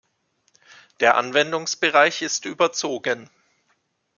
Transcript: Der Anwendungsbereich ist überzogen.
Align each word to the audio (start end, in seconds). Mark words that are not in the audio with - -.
Der 0.99 1.15
Anwendungsbereich 1.15 2.23
ist 2.23 2.45
überzogen. 2.45 3.29